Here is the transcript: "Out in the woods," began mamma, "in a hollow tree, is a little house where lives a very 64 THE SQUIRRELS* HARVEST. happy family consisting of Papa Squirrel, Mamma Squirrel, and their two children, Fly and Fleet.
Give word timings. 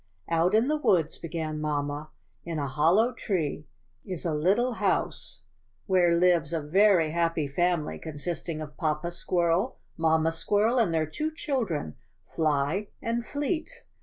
"Out 0.29 0.55
in 0.55 0.67
the 0.67 0.77
woods," 0.79 1.19
began 1.19 1.61
mamma, 1.61 2.09
"in 2.43 2.57
a 2.57 2.65
hollow 2.67 3.11
tree, 3.13 3.67
is 4.03 4.25
a 4.25 4.33
little 4.33 4.73
house 4.81 5.41
where 5.85 6.17
lives 6.17 6.53
a 6.53 6.59
very 6.59 7.09
64 7.09 7.09
THE 7.09 7.11
SQUIRRELS* 7.11 7.13
HARVEST. 7.13 7.13
happy 7.13 7.47
family 7.85 7.99
consisting 7.99 8.61
of 8.61 8.77
Papa 8.77 9.11
Squirrel, 9.11 9.77
Mamma 9.97 10.31
Squirrel, 10.31 10.79
and 10.79 10.91
their 10.91 11.05
two 11.05 11.29
children, 11.31 11.97
Fly 12.33 12.87
and 12.99 13.23
Fleet. 13.23 13.83